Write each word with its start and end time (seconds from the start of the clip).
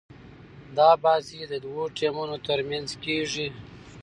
دا 0.77 0.89
بازي 1.03 1.41
د 1.51 1.53
دوه 1.65 1.83
ټيمونو 1.97 2.37
تر 2.47 2.59
منځ 2.69 2.87
کیږي. 3.03 3.47